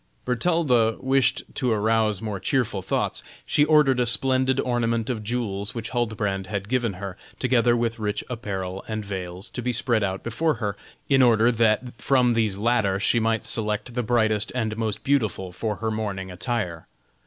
Bertalda 0.25 0.97
wished 0.99 1.43
to 1.53 1.71
arouse 1.71 2.23
more 2.23 2.39
cheerful 2.39 2.81
thoughts; 2.81 3.21
she 3.45 3.63
ordered 3.63 3.99
a 3.99 4.07
splendid 4.07 4.59
ornament 4.59 5.11
of 5.11 5.23
jewels 5.23 5.75
which 5.75 5.91
Huldbrand 5.91 6.47
had 6.47 6.67
given 6.67 6.93
her, 6.93 7.17
together 7.37 7.77
with 7.77 7.99
rich 7.99 8.23
apparel 8.27 8.83
and 8.87 9.05
veils, 9.05 9.51
to 9.51 9.61
be 9.61 9.71
spread 9.71 10.01
out 10.03 10.23
before 10.23 10.55
her, 10.55 10.75
in 11.07 11.21
order 11.21 11.51
that 11.51 11.93
from 12.01 12.33
these 12.33 12.57
latter 12.57 12.99
she 12.99 13.19
might 13.19 13.45
select 13.45 13.93
the 13.93 14.01
brightest 14.01 14.51
and 14.55 14.75
most 14.75 15.03
beautiful 15.03 15.51
for 15.51 15.75
her 15.75 15.91
morning 15.91 16.31
attire. 16.31 16.87